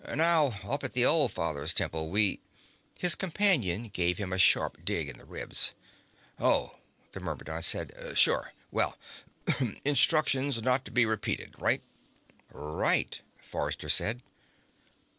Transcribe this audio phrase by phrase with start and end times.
[0.15, 2.39] Now, up at the All Father's Temple, we"
[2.97, 5.75] His companion gave him a sharp dig in the ribs.
[6.39, 6.77] "Oh,"
[7.11, 7.91] the Myrmidon said.
[8.15, 8.51] "Sure.
[8.71, 8.97] Well.
[9.85, 11.53] Instructions not to be repeated.
[11.59, 11.83] Right?"
[12.51, 14.23] "Right," Forrester said.